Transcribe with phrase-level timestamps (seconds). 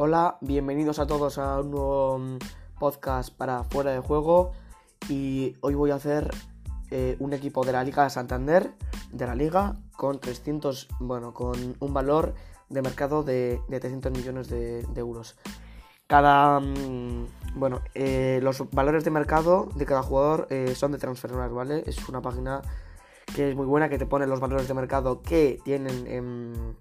[0.00, 2.38] Hola, bienvenidos a todos a un nuevo mm,
[2.78, 4.52] podcast para fuera de juego
[5.08, 6.30] y hoy voy a hacer
[6.92, 8.70] eh, un equipo de la Liga de Santander,
[9.10, 12.34] de la Liga, con 300, bueno, con un valor
[12.68, 15.36] de mercado de, de 300 millones de, euros.
[16.06, 17.26] Cada, mm,
[17.56, 21.82] bueno, eh, los valores de mercado de cada jugador eh, son de Transfermarkt, ¿vale?
[21.86, 22.62] Es una página
[23.34, 26.06] que es muy buena, que te pone los valores de mercado que tienen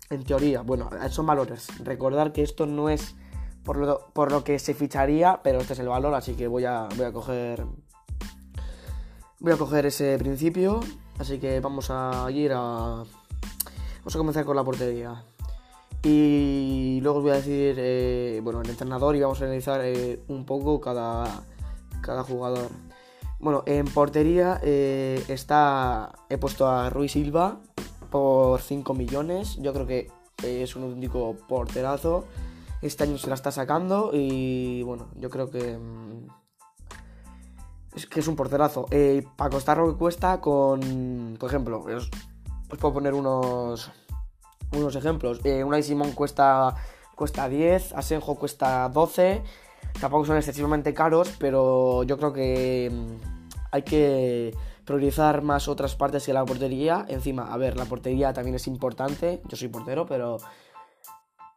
[0.09, 1.67] en, teoría, bueno, son valores.
[1.84, 3.16] Recordar que esto no es
[3.63, 6.66] por lo, por lo que se ficharía, pero este es el valor, así que voy
[6.66, 7.66] a, voy a coger
[9.39, 10.80] voy a coger ese principio,
[11.20, 13.03] así que vamos a ir a
[14.00, 15.23] vamos a comenzar con la portería.
[16.03, 20.22] Y luego os voy a decir, eh, bueno, el entrenador y vamos a analizar eh,
[20.27, 21.44] un poco cada,
[22.02, 22.70] cada jugador.
[23.40, 26.12] Bueno, en portería eh, está.
[26.30, 27.59] He puesto a Ruiz Silva
[28.09, 29.58] por 5 millones.
[29.62, 30.09] Yo creo que
[30.44, 32.26] es un único porterazo.
[32.81, 35.78] Este año se la está sacando y bueno, yo creo que.
[35.78, 36.28] mm,
[37.95, 38.88] Es que es un porterazo.
[38.92, 41.38] Eh, para costar lo que cuesta con.
[41.39, 42.09] Por ejemplo, os,
[42.72, 43.92] os puedo poner unos.
[44.73, 45.42] Unos ejemplos.
[45.44, 46.76] Eh, Unai Simón cuesta.
[47.16, 47.94] Cuesta 10.
[47.94, 49.44] Asenjo cuesta 12
[50.00, 53.36] tampoco son excesivamente caros, pero yo creo que mm,
[53.72, 57.06] hay que priorizar más otras partes que la portería.
[57.10, 59.42] Encima, a ver, la portería también es importante.
[59.48, 60.38] Yo soy portero, pero.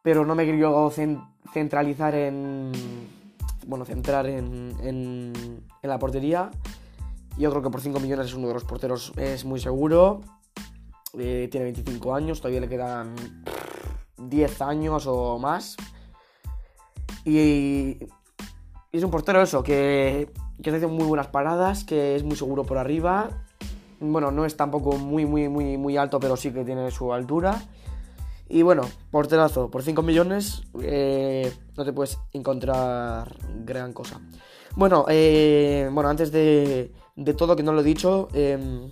[0.03, 2.71] Pero no me quiero cen- centralizar en.
[3.67, 5.33] Bueno, centrar en, en,
[5.81, 6.49] en la portería.
[7.37, 10.21] Yo creo que por 5 millones es uno de los porteros, es muy seguro.
[11.17, 13.15] Eh, tiene 25 años, todavía le quedan
[14.17, 15.77] 10 años o más.
[17.23, 17.97] Y,
[18.91, 22.63] y es un portero eso, que, que hace muy buenas paradas, que es muy seguro
[22.63, 23.29] por arriba.
[23.99, 27.61] Bueno, no es tampoco muy, muy, muy, muy alto, pero sí que tiene su altura.
[28.49, 33.33] Y bueno, porterazo, por 5 millones eh, no te puedes encontrar
[33.63, 34.19] gran cosa.
[34.75, 38.89] Bueno, eh, bueno antes de, de todo, que no lo he dicho, eh,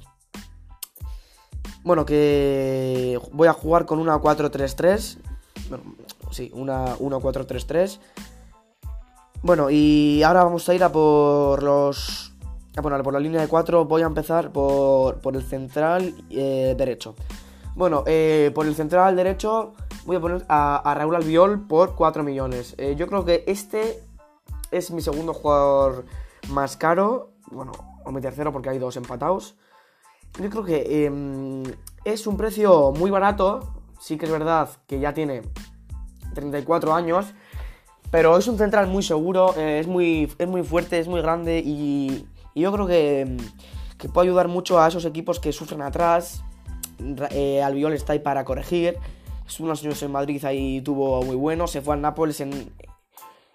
[1.84, 5.18] bueno, que voy a jugar con una 4-3-3.
[5.69, 5.84] Bueno,
[6.31, 8.00] sí, una 1-4-3-3.
[9.41, 12.33] Bueno, y ahora vamos a ir a por los.
[12.75, 13.85] a por, por la línea de 4.
[13.85, 17.16] Voy a empezar por, por el central eh, derecho.
[17.75, 19.73] Bueno, eh, por el central derecho
[20.05, 22.75] voy a poner a, a Raúl Albiol por 4 millones.
[22.78, 24.03] Eh, yo creo que este
[24.72, 26.05] es mi segundo jugador
[26.49, 27.31] más caro.
[27.51, 27.72] Bueno,
[28.03, 29.55] o mi tercero porque hay dos empatados.
[30.38, 33.73] Yo creo que eh, es un precio muy barato.
[33.99, 35.44] Sí que es verdad que ya tiene
[36.33, 37.33] 34 años.
[38.12, 41.62] Pero es un central muy seguro, eh, es, muy, es muy fuerte, es muy grande
[41.64, 42.25] y,
[42.56, 43.38] yo creo que,
[43.97, 46.44] que, puede ayudar mucho a esos equipos que sufren atrás.
[47.31, 48.97] Eh, Albiol está ahí para corregir.
[49.59, 51.68] Unos años en Madrid ahí tuvo muy bueno.
[51.68, 52.72] Se fue al Nápoles en...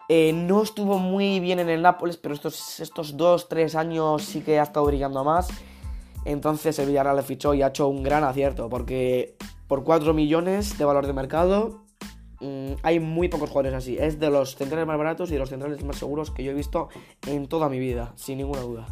[0.09, 4.41] Eh, no estuvo muy bien en el Nápoles, pero estos, estos dos, tres años sí
[4.41, 5.49] que ha estado brillando más.
[6.25, 9.37] Entonces el Villarreal le fichó y ha hecho un gran acierto, porque
[9.69, 11.84] por 4 millones de valor de mercado
[12.41, 13.97] mm, hay muy pocos jugadores así.
[13.99, 16.55] Es de los centrales más baratos y de los centrales más seguros que yo he
[16.55, 16.89] visto
[17.27, 18.87] en toda mi vida, sin ninguna duda.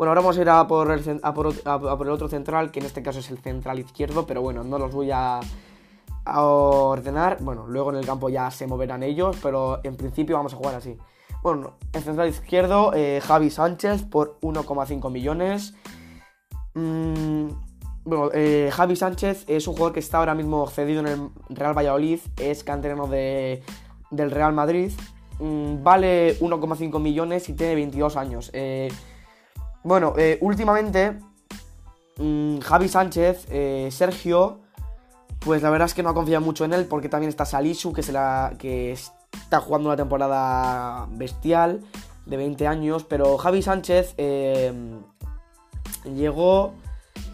[0.00, 3.30] Bueno, ahora vamos a ir a por, el, otro central, que en este caso es
[3.30, 5.40] el central izquierdo, pero bueno, no los voy a,
[6.24, 7.36] ordenar.
[7.40, 10.74] Bueno, luego en el campo ya se moverán ellos, pero en principio vamos a jugar
[10.74, 10.96] así.
[11.42, 15.74] Bueno, el central izquierdo, eh, Javi Sánchez por 1,5 millones.
[16.72, 17.48] Mm,
[18.10, 21.78] bueno, eh, Javi Sánchez es un jugador que está ahora mismo cedido en el Real
[21.78, 23.62] Valladolid, es canterano de,
[24.10, 24.90] del Real Madrid,
[25.38, 28.50] mm, vale 1,5 millones y tiene 22 años.
[28.52, 28.90] Eh,
[29.84, 31.20] bueno, eh, últimamente
[32.18, 33.46] mmm, Javi Sánchez,
[33.94, 34.58] Sergio,
[35.38, 37.92] pues la verdad es que no ha confiado mucho en él porque también está Salisu,
[37.92, 41.80] que, se la, que está jugando una temporada bestial
[42.26, 44.16] de 20 años, pero Javi Sánchez
[46.04, 46.74] llegó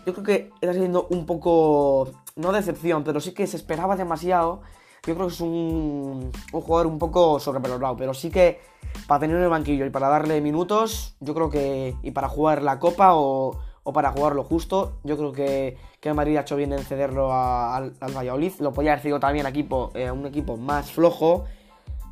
[0.07, 4.63] yo creo que está siendo un poco, no decepción, pero sí que se esperaba demasiado.
[5.07, 8.61] Yo creo que es un, un jugador un poco sobrevalorado, pero sí que
[9.07, 12.63] para tener en el banquillo y para darle minutos, yo creo que, y para jugar
[12.63, 16.57] la copa o, o para jugarlo justo, yo creo que, que el Madrid ha hecho
[16.57, 18.53] bien en cederlo a, al, al, Valladolid.
[18.59, 21.45] Lo podía haber cedido también a equipo, eh, un equipo más flojo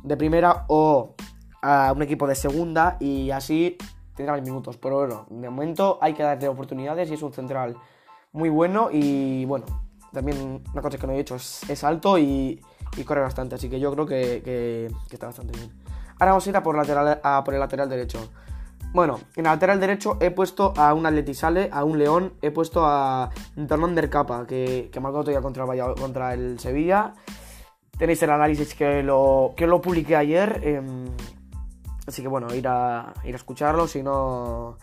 [0.03, 1.15] de primera o
[1.61, 3.77] a un equipo de segunda y así
[4.15, 4.77] tendrá minutos.
[4.77, 7.75] Pero bueno, de momento hay que darle oportunidades y es un central
[8.31, 9.65] muy bueno y bueno,
[10.11, 12.61] también una cosa que no he dicho es, es alto y,
[13.05, 15.71] corre bastante, así que yo creo que, está bastante bien.
[16.19, 18.31] Ahora vamos a ir a por, lateral, a por el lateral derecho.
[18.93, 22.85] Bueno, en el lateral derecho he puesto a un Atletisale, a un León, he puesto
[22.85, 25.65] a del Capa, que, que marcó todavía contra,
[25.95, 27.13] contra el Sevilla.
[27.97, 30.61] tenéis el análisis que lo, que lo publiqué ayer.
[30.63, 31.05] Em,
[32.07, 34.77] así que bueno, ir a, ir a escucharlo, si no,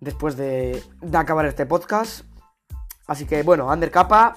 [0.00, 0.82] después de,
[1.12, 2.24] acabar este podcast.
[3.06, 4.36] Así que bueno, Ander Capa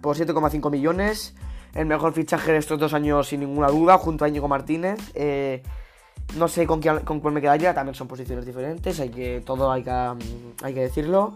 [0.00, 1.34] por 7,5 millones.
[1.74, 4.98] El mejor fichaje de estos dos años sin ninguna duda, junto a Íñigo Martínez.
[5.14, 5.62] Eh,
[6.36, 9.82] no sé con, con cuál me quedaría, también son posiciones diferentes, hay que, todo hay
[9.82, 11.34] que, mm, hay que decirlo.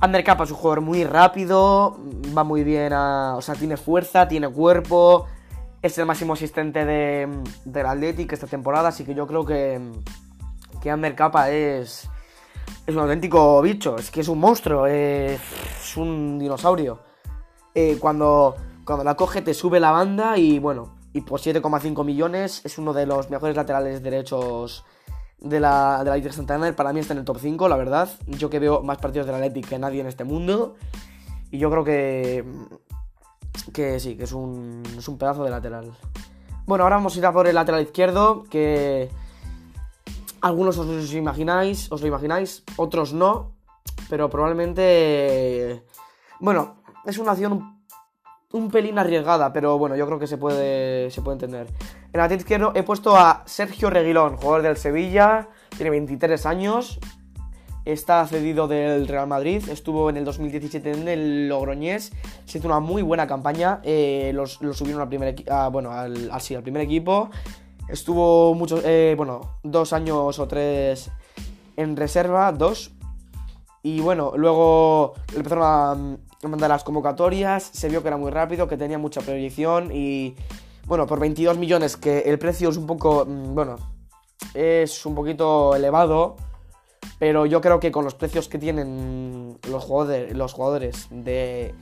[0.00, 1.96] Ander Capa es un jugador muy rápido,
[2.36, 5.26] va muy bien, a, o sea, tiene fuerza, tiene cuerpo,
[5.82, 7.28] es el máximo asistente de,
[7.64, 9.80] del Athletic esta temporada, así que yo creo que,
[10.80, 12.08] que Ander Capa es,
[12.86, 15.40] es un auténtico bicho, es que es un monstruo, es
[15.96, 17.00] un dinosaurio.
[17.74, 22.62] Eh, cuando, cuando la coge te sube la banda y bueno, y por 7,5 millones
[22.64, 24.84] es uno de los mejores laterales derechos
[25.40, 26.76] de la, de la Liga Santander.
[26.76, 28.08] Para mí está en el top 5, la verdad.
[28.26, 30.76] Yo que veo más partidos de la Athletic que nadie en este mundo.
[31.50, 32.44] Y yo creo que,
[33.72, 35.92] que sí, que es un, es un pedazo de lateral.
[36.66, 39.10] Bueno, ahora vamos a ir a por el lateral izquierdo, que
[40.40, 43.52] algunos os lo imagináis, os lo imagináis, otros no,
[44.08, 45.84] pero probablemente...
[46.40, 47.78] Bueno, es una acción
[48.52, 51.66] un, pelín arriesgada, pero bueno, yo creo que se puede, se puede entender.
[51.68, 56.98] En el lateral izquierdo he puesto a Sergio Reguilón, jugador del Sevilla, tiene 23 años,
[57.84, 62.12] está cedido del Real Madrid, estuvo en el 2017 en el Logroñés,
[62.44, 65.34] se hizo una muy buena campaña, eh, lo subieron al primer,
[65.70, 67.30] bueno, al, al, primer equipo,
[67.88, 71.10] estuvo muchos, eh, bueno, dos años o tres
[71.76, 72.92] en reserva, dos,
[73.82, 78.76] y bueno, luego empezaron a, mandar las convocatorias, se vio que era muy rápido, que
[78.76, 80.34] tenía mucha proyección y
[80.86, 83.76] bueno, por 22 millones, que el precio es un poco, mm, bueno,
[84.54, 86.36] es un poquito elevado,
[87.22, 91.72] pero yo creo que con los precios que tienen los jugadores, los jugadores de,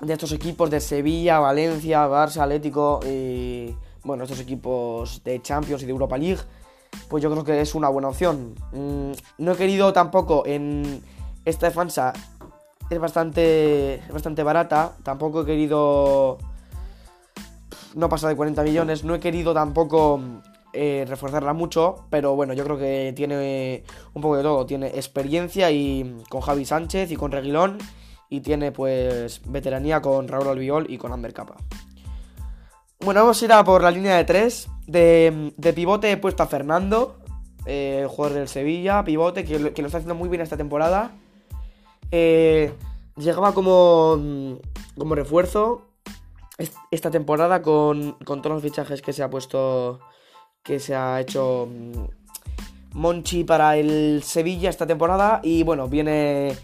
[0.00, 5.84] de estos equipos de Sevilla, Valencia, Barça, Atlético y bueno, estos equipos de Champions y
[5.84, 6.40] de Europa League,
[7.10, 8.54] pues yo creo que es una buena opción.
[8.72, 11.02] Mm, no he querido tampoco en
[11.44, 12.14] esta defensa,
[12.88, 16.38] es bastante, bastante barata, tampoco he querido
[17.94, 20.18] no pasa de 40 millones, no he querido tampoco
[20.72, 23.84] eh, reforzarla mucho, pero bueno, yo creo que tiene
[24.14, 27.78] un poco de todo, tiene experiencia y con Javi Sánchez y con Reguilón
[28.28, 31.56] y tiene pues veteranía con Raúl Albiol y con Amber Capa.
[33.00, 34.68] Bueno, vamos a ir a por la línea de 3.
[34.86, 37.18] De, pivote he puesto a Fernando,
[37.64, 41.12] eh, jugador del Sevilla, pivote, que, lo está haciendo muy bien esta temporada.
[42.10, 42.72] Eh,
[43.16, 44.58] llegaba como,
[44.96, 45.86] como refuerzo
[46.90, 50.00] esta temporada con, con todos los fichajes que se ha puesto,
[50.62, 55.40] que se ha hecho mm, Monchi para el Sevilla esta temporada.
[55.42, 56.56] Y bueno, viene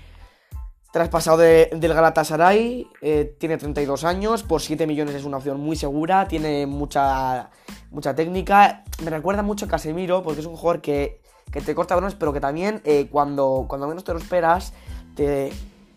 [0.94, 5.74] Traspasado de, del Galatasaray, eh, tiene 32 años, por 7 millones es una opción muy
[5.74, 7.50] segura, tiene mucha,
[7.90, 8.84] mucha técnica.
[9.02, 11.20] Me recuerda mucho a Casemiro, porque es un jugador que,
[11.50, 14.72] te corta balones, pero que también eh, cuando, cuando menos te lo esperas,
[15.16, 15.52] te,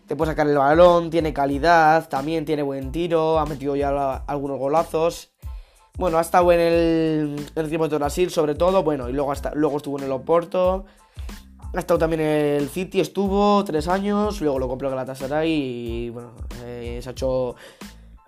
[0.08, 4.58] te puede sacar el balón, tiene calidad, también tiene buen tiro, ha metido ya algunos
[4.58, 5.30] golazos.
[5.98, 9.32] Bueno, ha estado en el, en el equipo de Brasil, sobre todo, bueno, y luego,
[9.32, 10.84] hasta, luego estuvo en el Oporto.
[11.74, 16.30] Ha estado también en el City, estuvo tres años, luego lo compró Galatasaray y bueno,
[16.64, 17.56] eh, se ha hecho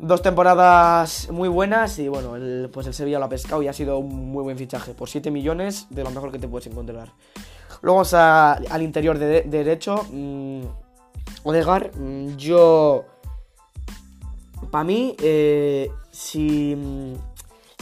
[0.00, 2.34] dos temporadas muy buenas y bueno,
[2.72, 5.30] pues el Sevilla lo ha pescado y ha sido un muy buen fichaje, por 7
[5.30, 7.12] millones de lo mejor que te puedes encontrar.
[7.82, 10.62] Luego vamos al interior de, derecho, mmm,
[11.44, 13.04] Odegar, mm, yo...
[14.70, 16.76] Para mí, eh, si,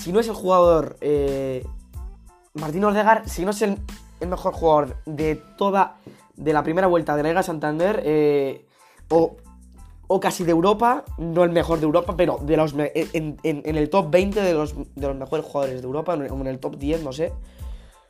[0.00, 1.66] si no es el jugador eh,
[2.54, 3.78] Martín Odegar, si no es el
[4.26, 5.96] mejor jugador de toda,
[6.36, 8.66] de la primera vuelta de la Liga Santander, eh,
[9.10, 9.36] o,
[10.06, 14.10] o, casi de Europa, no el mejor de Europa, pero de los en, el top
[14.10, 17.32] 20 de los, de los mejores jugadores de Europa, en el top 10, no sé.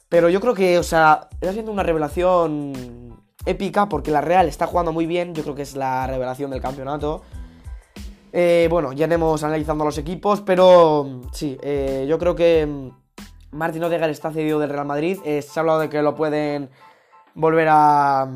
[0.09, 4.66] Pero yo creo que, o sea, está siendo una revelación épica porque la Real está
[4.66, 7.23] jugando muy bien, yo creo que es la revelación del campeonato.
[8.32, 12.90] Eh, bueno, ya iremos analizando los equipos, pero sí, eh, yo creo que
[13.50, 15.18] Martín Odegaard está cedido del Real Madrid.
[15.25, 16.70] Eh, se ha hablado de que lo pueden
[17.35, 18.28] volver a,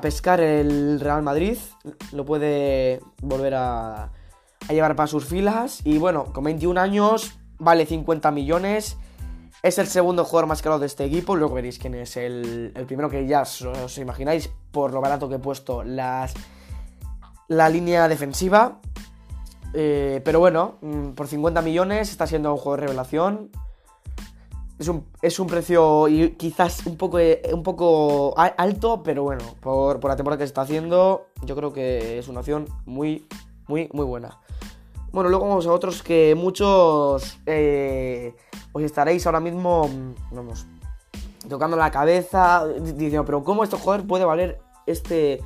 [0.00, 1.58] pescar el Real Madrid.
[2.12, 5.80] Lo puede volver a, a llevar para sus filas.
[5.84, 8.96] Y bueno, con 21 años, vale 50 millones.
[9.62, 11.36] Es el segundo jugador más caro de este equipo.
[11.36, 15.40] Luego veréis quién es el, primero que ya os, imagináis por lo barato que he
[15.40, 16.28] puesto la
[17.68, 18.80] línea defensiva.
[19.74, 23.50] Eh, pero bueno, mm, por 50 millones está siendo un juego de revelación.
[25.22, 26.06] Es un, precio
[26.36, 27.18] quizás un poco,
[27.52, 32.20] un poco alto, pero bueno, por, la temporada que se está haciendo, yo creo que
[32.20, 33.26] es una opción muy,
[33.66, 34.38] muy, muy buena.
[35.10, 38.36] Bueno, luego vamos a otros que muchos eh,
[38.70, 40.68] os estaréis ahora mismo, mm, vamos,
[41.48, 45.42] tocando la cabeza, diciendo, pero ¿cómo este jugador puede valer este...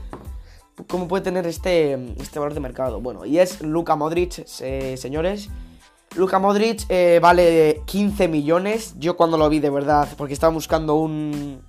[0.88, 3.00] ¿Cómo puede tener este, este valor de mercado?
[3.00, 5.50] Bueno, y es Luka Modric, señores.
[6.14, 8.94] Luka Modric eh, vale 15 millones.
[8.98, 11.62] Yo cuando lo vi de verdad, porque estaba buscando un,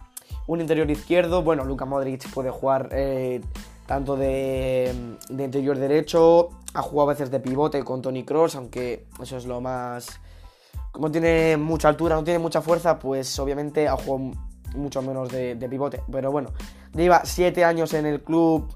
[0.48, 1.44] un interior izquierdo.
[1.44, 3.42] Bueno, Luka Modric puede jugar eh,
[3.86, 4.94] tanto de,
[5.30, 9.46] de, interior derecho, ha jugado a veces de pivote con Tony Cross, aunque eso es
[9.46, 10.20] lo más.
[10.92, 14.32] Como tiene mucha altura, no tiene mucha fuerza, pues obviamente ha jugado
[14.76, 16.04] mucho menos de, de pivote.
[16.12, 16.52] Pero bueno,
[16.94, 18.68] lleva 7 años en el club.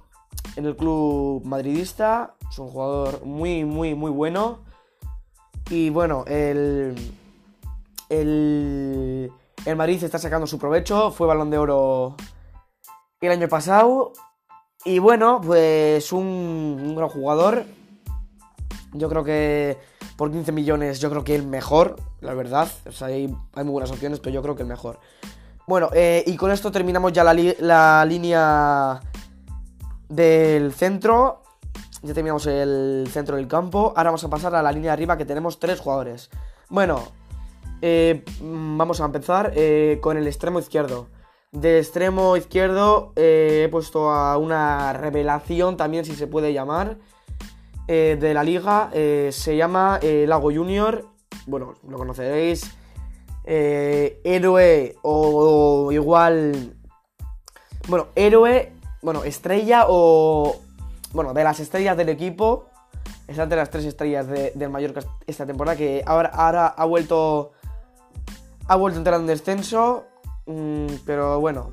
[0.55, 2.35] En el club madridista.
[2.49, 4.59] Es un jugador muy, muy, muy bueno.
[5.69, 6.95] Y bueno, el.
[8.09, 9.31] El.
[9.65, 11.11] El Madrid está sacando su provecho.
[11.11, 12.15] Fue balón de oro
[13.21, 14.13] el año pasado.
[14.85, 17.65] Y bueno, pues un, gran jugador.
[18.93, 19.77] Yo creo que
[20.15, 22.69] por 15 millones, yo creo que el mejor, la verdad.
[22.87, 24.99] O sea, hay, hay muy buenas opciones, pero yo creo que el mejor.
[25.67, 29.01] Bueno, eh, y con esto terminamos ya la, la, línea
[30.09, 31.43] del centro.
[32.03, 33.93] Ya terminamos el centro del campo.
[33.95, 36.29] Ahora vamos a pasar a la línea de arriba que tenemos tres jugadores.
[36.69, 37.01] Bueno,
[37.81, 41.07] eh, vamos a empezar eh, con el extremo izquierdo.
[41.51, 46.97] De extremo izquierdo eh, he puesto a una revelación también, si se puede llamar,
[47.87, 48.89] de la liga.
[48.91, 51.05] Se llama Lago Junior.
[51.45, 52.69] Bueno, lo conoceréis.
[53.45, 56.73] héroe o, igual...
[57.87, 60.55] Bueno, héroe, bueno, estrella o...
[61.13, 62.67] Bueno, de las estrellas del equipo.
[63.27, 65.77] Es de las tres estrellas de, del Mallorca esta temporada.
[65.77, 67.51] Que ahora, ahora ha vuelto...
[68.69, 70.05] Ha vuelto a entrar en descenso
[70.47, 71.71] Mm, pero bueno.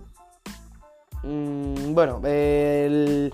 [1.22, 3.32] Mm, bueno, el.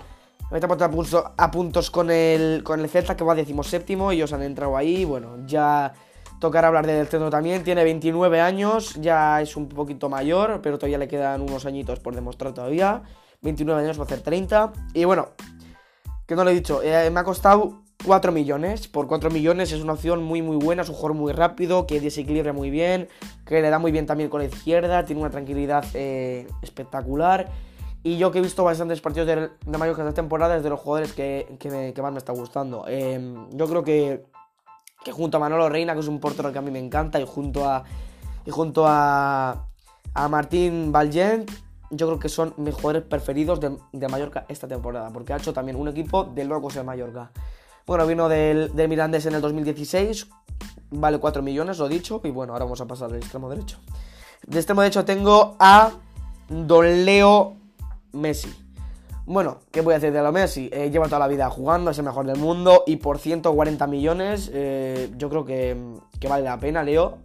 [0.49, 4.11] Ahorita puesto a, puntos, a puntos con el, con el Celta que va a séptimo.
[4.11, 5.05] Ellos han entrado ahí.
[5.05, 5.93] Bueno, ya
[6.39, 7.63] tocará hablar del centro también.
[7.63, 12.15] Tiene 29 años, ya es un poquito mayor, pero todavía le quedan unos añitos por
[12.15, 13.01] demostrar todavía.
[13.41, 14.73] 29 años va a hacer 30.
[14.93, 15.29] Y bueno,
[16.27, 18.87] que no lo he dicho, eh, me ha costado 4 millones.
[18.87, 21.99] Por 4 millones es una opción muy muy buena, es un jugador muy rápido, que
[21.99, 23.09] desequilibra muy bien,
[23.45, 27.51] que le da muy bien también con la izquierda, tiene una tranquilidad eh, espectacular.
[28.03, 30.79] Y yo que he visto bastantes partidos de, de Mallorca esta temporada es de los
[30.79, 32.85] jugadores que, que, que más me está gustando.
[32.87, 34.25] Eh, yo creo que,
[35.03, 37.27] que, junto a Manolo Reina, que es un portero que a mí me encanta, y
[37.27, 37.83] junto a,
[38.43, 39.67] y junto a,
[40.15, 41.51] a Martín Valgent,
[41.91, 45.77] yo creo que son mis jugadores preferidos de, Mallorca esta temporada, porque ha hecho también
[45.77, 47.31] un equipo de locos en Mallorca.
[47.85, 50.27] Bueno, vino del, del Mirandés en el 2016,
[50.91, 53.79] vale 4 millones, lo dicho, y bueno, ahora vamos a pasar al extremo derecho.
[54.47, 55.91] De extremo derecho tengo a
[56.49, 57.57] Don Leo
[58.13, 58.53] Messi.
[59.25, 60.69] Bueno, ¿qué voy a decir de Leo Messi?
[60.71, 64.49] Eh, lleva toda la vida jugando, es el mejor del mundo y por 140 millones
[64.53, 65.77] eh, yo creo que,
[66.19, 67.19] que, vale la pena, Leo.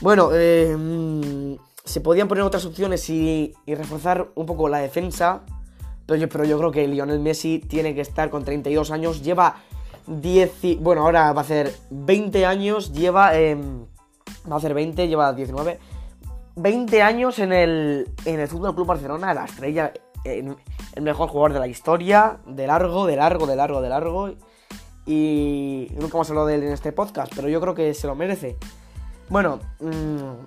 [0.00, 5.42] Bueno, eh, se podían poner otras opciones y, reforzar un poco la defensa,
[6.04, 9.22] pero yo, pero yo creo que Lionel Messi tiene que estar con 32 años.
[9.22, 9.56] Lleva
[10.06, 10.80] 10.
[10.80, 12.92] Bueno, ahora va a hacer 20 años.
[12.92, 13.36] Lleva.
[13.38, 13.56] Eh,
[14.50, 15.78] va a hacer 20, lleva 19.
[16.56, 19.92] 20 años en el, en el Fútbol Club Barcelona, la estrella,
[20.24, 20.56] el,
[20.94, 24.30] el mejor jugador de la historia, de largo, de largo, de largo, de largo.
[25.06, 28.14] Y nunca hemos hablado de él en este podcast, pero yo creo que se lo
[28.14, 28.56] merece.
[29.28, 30.46] Bueno, mmm,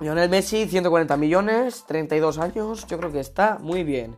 [0.00, 4.16] Lionel Messi, 140 millones, 32 años, yo creo que está muy bien.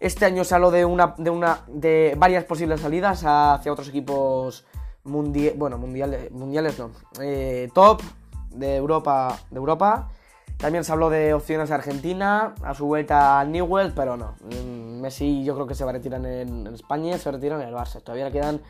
[0.00, 4.64] Este año se habló de una, de una, de varias posibles salidas hacia otros equipos
[5.04, 8.02] mundi bueno, mundiales, mundiales no, eh, top
[8.50, 10.10] de Europa, de Europa.
[10.56, 14.34] También se habló de opciones de Argentina, a su vuelta al Newell, pero no.
[14.42, 17.68] Mm, Messi yo creo que se va a retirar en, en España, se retira en
[17.68, 18.00] el Barça.
[18.02, 18.60] Todavía le quedan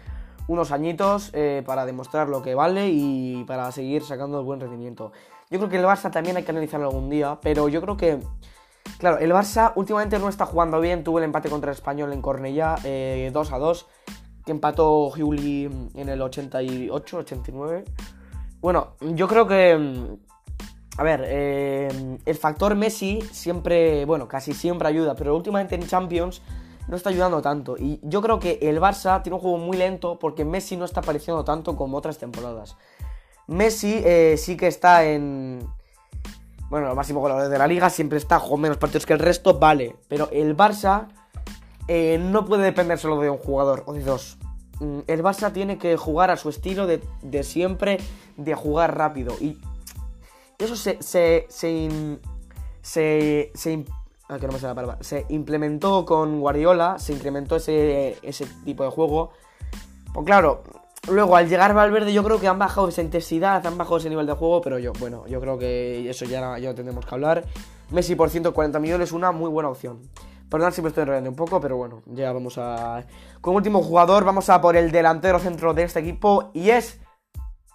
[0.49, 5.12] unos añitos eh, para demostrar lo que vale y para seguir sacando el buen rendimiento.
[5.50, 8.21] Yo creo que el Barça también hay que analizarlo algún día, pero yo creo que
[8.97, 11.05] Claro, el Barça últimamente no está jugando bien.
[11.05, 13.87] Tuvo el empate contra el Español en Cornellá, eh, 2 a 2.
[14.45, 17.85] Que empató Juli en el 88, 89.
[18.61, 20.19] Bueno, yo creo que.
[20.97, 26.43] A ver, eh, el factor Messi siempre, bueno, casi siempre ayuda, pero últimamente en Champions
[26.88, 27.76] no está ayudando tanto.
[27.78, 31.00] Y yo creo que el Barça tiene un juego muy lento porque Messi no está
[31.00, 32.76] apareciendo tanto como otras temporadas.
[33.47, 35.66] Messi eh, sí que está en,
[36.71, 39.59] bueno, el máximo goleador de la liga, siempre está, jugando menos partidos que el resto,
[39.59, 39.97] vale.
[40.09, 41.09] Pero el Barça
[41.88, 44.38] eh, no puede depender solo de un jugador o de dos.
[44.80, 47.99] Mm, el Barça tiene que jugar a su estilo de, de siempre,
[48.37, 49.35] de jugar rápido.
[49.40, 49.59] Y
[50.59, 51.02] eso se.
[51.02, 51.47] se.
[51.49, 52.18] se.
[52.83, 53.85] se, se
[54.28, 54.99] ah, que no me la palabra.
[55.00, 59.30] Se implementó con Guardiola, se incrementó ese, ese tipo de juego.
[60.12, 60.62] Pues claro,
[61.11, 64.26] luego al llegar Valverde yo creo que han bajado esa intensidad, han bajado ese nivel
[64.26, 67.44] de juego, pero yo, bueno, yo creo que eso ya, ya tendremos que hablar.
[67.90, 70.00] Messi por 140 millones, una muy buena opción.
[70.50, 73.04] Perdón si me estoy enrollando un poco, pero bueno, ya vamos a...
[73.40, 77.00] Con último jugador, vamos a por el delantero centro de este equipo y es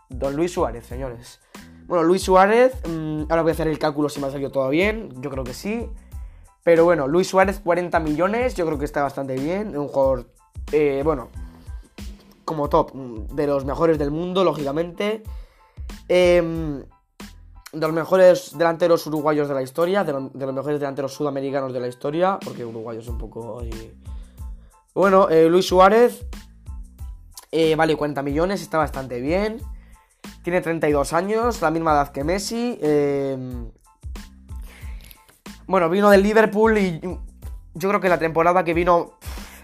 [0.10, 1.40] Don Luis Suárez, señores.
[1.86, 4.70] Bueno, Luis Suárez, mmm, ahora voy a hacer el cálculo si me ha salido todo
[4.70, 5.88] bien, yo creo que sí.
[6.64, 9.78] Pero bueno, Luis Suárez 40 millones, yo creo que está bastante bien.
[9.78, 10.28] Un jugador,
[10.72, 11.30] eh, bueno,
[12.46, 15.24] como top, de los mejores del mundo, lógicamente.
[16.08, 16.84] Eh,
[17.74, 21.74] de los mejores delanteros uruguayos de la historia, de, lo, de, los mejores delanteros sudamericanos
[21.74, 23.64] de la historia, porque Uruguay es un poco.
[24.94, 26.24] Bueno, eh, Luis Suárez
[27.52, 29.60] eh, vale 40 millones, está bastante bien.
[30.44, 32.78] Tiene 32 años, la misma edad que Messi.
[32.80, 33.38] Eh,
[35.74, 37.00] bueno, vino del Liverpool y
[37.74, 39.14] yo creo que la temporada que vino...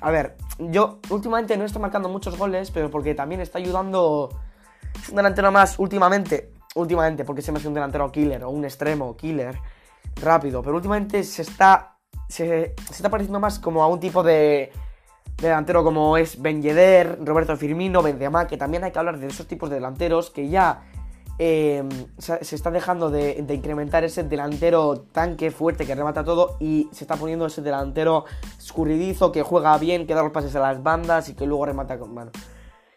[0.01, 4.31] A ver, yo últimamente no estoy marcando muchos goles, pero porque también está ayudando...
[4.99, 8.65] Es un delantero más últimamente últimamente, porque se me hace un delantero killer o un
[8.65, 9.59] extremo killer
[10.19, 11.97] rápido, pero últimamente se está
[12.27, 14.71] se, se está pareciendo más como a un tipo de,
[15.37, 19.27] de delantero como es Ben Yedder, Roberto Firmino, Benzema, que también hay que hablar de
[19.27, 20.81] esos tipos de delanteros que ya
[21.41, 27.05] eh, se, está dejando de, incrementar ese delantero tanque fuerte que remata todo y se
[27.05, 28.25] está poniendo ese delantero
[28.57, 31.97] escurridizo que juega bien, que da los pases a las bandas y que luego remata
[31.97, 32.31] con mano.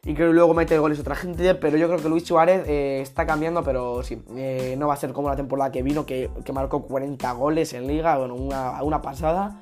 [0.05, 3.25] Y que luego mete goles otra gente, pero yo creo que Luis Suárez eh, está
[3.25, 6.83] cambiando, pero sí, eh, no va a ser como la temporada que vino, que, marcó
[6.83, 9.61] 40 goles en liga, bueno, una, una, pasada.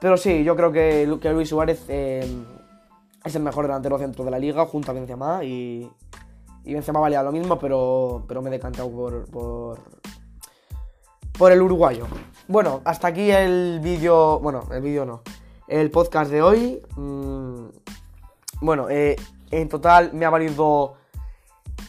[0.00, 4.38] Pero sí, yo creo que, que Luis Suárez es el mejor delantero centro de la
[4.38, 5.90] liga, junto a Benzema, y,
[6.64, 9.80] y Benzema valía lo mismo, pero, pero me he decantado por, por,
[11.52, 12.06] el uruguayo.
[12.46, 15.22] Bueno, hasta aquí el vídeo, bueno, el vídeo no,
[15.66, 16.82] el podcast de hoy.
[16.96, 17.66] Mm,
[18.60, 19.16] bueno, eh,
[19.50, 20.94] en total me ha valido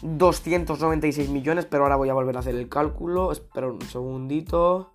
[0.01, 3.31] 296 millones, pero ahora voy a volver a hacer el cálculo.
[3.31, 4.93] Espera un segundito.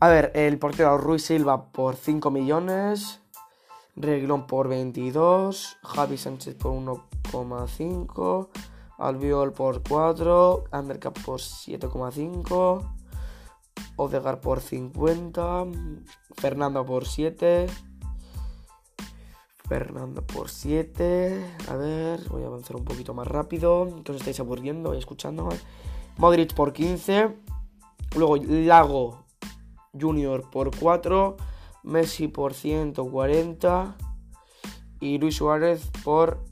[0.00, 3.20] A ver, el portero Ruiz Silva por 5 millones.
[3.96, 5.78] Reglón por 22.
[5.82, 8.48] Javi Sánchez por 1,5.
[8.98, 10.64] Albiol por 4.
[10.72, 12.94] Undercap por 7,5.
[13.96, 15.66] Odegar por 50.
[16.36, 17.66] Fernando por 7.
[19.68, 21.56] Fernando por 7.
[21.68, 24.02] A ver, voy a avanzar un poquito más rápido.
[24.04, 25.48] Que os estáis aburriendo y escuchando.
[26.16, 27.36] Modric por 15.
[28.16, 29.24] Luego Lago
[29.98, 31.36] Junior por 4.
[31.82, 33.96] Messi por 140.
[35.00, 36.44] Y Luis Suárez por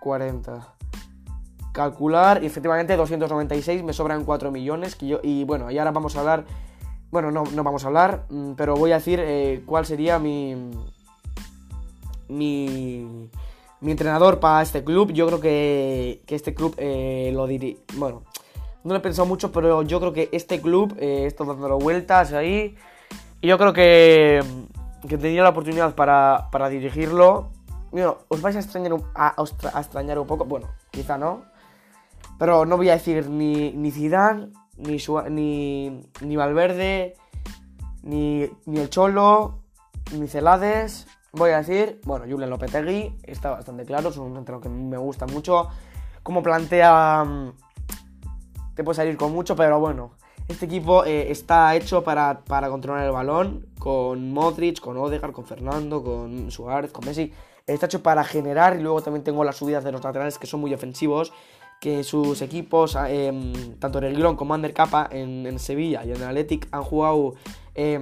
[0.00, 0.71] 40.
[1.72, 4.96] Calcular, y efectivamente 296, me sobran 4 millones.
[5.00, 6.44] Y bueno, y ahora vamos a hablar.
[7.10, 10.70] Bueno, no, no vamos a hablar, mm, pero voy a decir eh, cuál sería mi
[12.32, 13.30] mi,
[13.80, 15.12] mi entrenador para este club.
[15.12, 17.76] Yo creo que, que este club eh, lo diría.
[17.96, 18.22] Bueno,
[18.84, 22.32] no lo he pensado mucho, pero yo creo que este club eh, está dando vueltas
[22.32, 22.76] ahí.
[23.40, 24.42] Y yo creo que,
[25.02, 27.50] que tendría la oportunidad para, para dirigirlo.
[27.90, 29.34] Bueno, os vais a extrañar, a,
[29.78, 30.44] extrañar un poco.
[30.44, 31.42] Bueno, quizá no.
[32.42, 34.96] Pero no voy a decir ni, ni Zidane, ni,
[35.30, 37.14] ni, ni Valverde,
[38.02, 39.60] ni, ni el Cholo,
[40.18, 44.68] ni Celades voy a decir, bueno, Julen Lopetegui está bastante claro, es un entrenador que
[44.68, 45.68] me gusta mucho.
[46.24, 47.52] Como plantea, mm,
[48.74, 50.10] te puede salir con mucho, pero bueno,
[50.48, 55.44] este equipo eh, está hecho para, para, controlar el balón con Modric, con Odegaard, con
[55.44, 57.32] Fernando, con Suárez, con Messi.
[57.68, 60.60] Está hecho para generar y luego también tengo las subidas de los laterales que son
[60.60, 61.32] muy ofensivos.
[61.82, 66.12] Que sus equipos, eh, tanto en el Gron como Ander Capa en, en, Sevilla y
[66.12, 67.34] en el Athletic, han jugado
[67.74, 67.98] eh,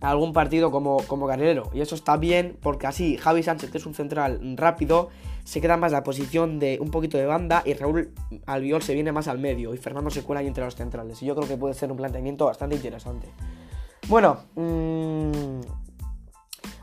[0.00, 1.70] algún partido como, como carrilero.
[1.72, 5.10] Y eso está bien porque así Javi Sánchez, que es un central rápido,
[5.44, 8.12] se queda más la posición de un poquito de banda y Raúl
[8.46, 11.22] Albiol se viene más al medio y Fernando se cuela ahí entre los centrales.
[11.22, 13.28] Y yo creo que puede ser un planteamiento bastante interesante.
[14.08, 15.60] Bueno, mmm,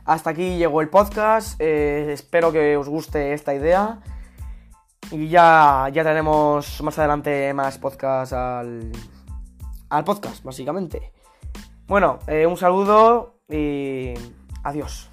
[0.05, 1.59] hasta aquí llegó el podcast.
[1.59, 3.99] Eh, espero que os guste esta idea.
[5.11, 8.91] Y ya, ya tenemos más adelante más podcast al,
[9.89, 11.11] al podcast, básicamente.
[11.85, 14.13] Bueno, eh, un saludo y
[14.63, 15.10] adiós.